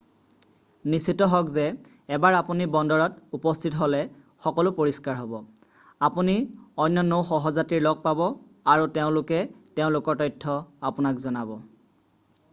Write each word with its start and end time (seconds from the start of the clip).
নিশ্চিত 0.91 1.25
হওক 1.33 1.49
যে 1.55 1.63
এবাৰ 2.15 2.35
আপুনি 2.37 2.65
বন্দৰত 2.75 3.37
উপস্থিত 3.37 3.79
হ'লে 3.81 3.99
সকলো 4.45 4.71
পৰিষ্কাৰ 4.79 5.19
হ'ব 5.19 5.35
আপুনি 6.09 6.35
অন্য 6.85 7.03
নৌ 7.11 7.21
সহযাত্ৰীৰ 7.31 7.85
লগ 7.89 8.01
পাব 8.07 8.23
আৰু 8.77 8.87
তেওঁলোকে 8.97 9.43
তেওঁলোকৰ 9.81 10.19
তথ্য 10.25 10.57
আপোনাক 10.91 11.23
জনাব 11.27 11.53